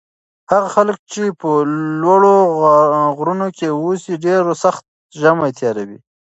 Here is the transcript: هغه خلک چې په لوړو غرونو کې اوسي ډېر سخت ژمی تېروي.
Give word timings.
هغه 0.51 0.69
خلک 0.75 0.97
چې 1.11 1.23
په 1.41 1.49
لوړو 2.01 2.35
غرونو 3.17 3.47
کې 3.57 3.67
اوسي 3.81 4.13
ډېر 4.25 4.41
سخت 4.63 4.83
ژمی 5.21 5.51
تېروي. 5.59 5.97